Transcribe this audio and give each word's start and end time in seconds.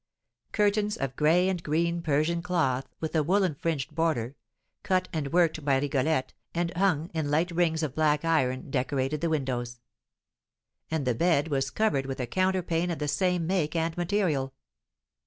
Curtains 0.51 0.97
of 0.97 1.15
gray 1.15 1.47
and 1.47 1.61
green 1.61 2.01
Persian 2.01 2.41
cloth, 2.41 2.89
with 2.99 3.15
a 3.15 3.21
woollen 3.21 3.53
fringed 3.53 3.93
border, 3.93 4.35
cut 4.81 5.07
and 5.13 5.31
worked 5.31 5.63
by 5.63 5.77
Rigolette, 5.79 6.33
and 6.55 6.75
hung 6.75 7.11
in 7.13 7.29
light 7.29 7.51
rings 7.51 7.83
of 7.83 7.93
black 7.93 8.25
iron, 8.25 8.71
decorated 8.71 9.21
the 9.21 9.29
windows; 9.29 9.79
and 10.89 11.05
the 11.05 11.13
bed 11.13 11.49
was 11.49 11.69
covered 11.69 12.07
with 12.07 12.19
a 12.19 12.25
counterpane 12.25 12.89
of 12.89 12.97
the 12.97 13.07
same 13.07 13.45
make 13.45 13.75
and 13.75 13.95
material. 13.95 14.55